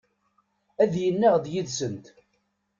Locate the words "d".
1.43-1.45